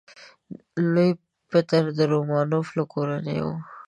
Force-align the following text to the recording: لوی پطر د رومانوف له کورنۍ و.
لوی 0.93 1.09
پطر 1.51 1.83
د 1.97 1.99
رومانوف 2.11 2.67
له 2.77 2.83
کورنۍ 2.93 3.37
و. 3.41 3.47